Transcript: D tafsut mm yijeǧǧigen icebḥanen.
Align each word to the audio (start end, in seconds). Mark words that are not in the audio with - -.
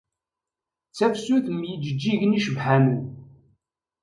D 0.89 0.93
tafsut 0.97 1.45
mm 1.51 1.61
yijeǧǧigen 1.69 2.37
icebḥanen. 2.37 3.01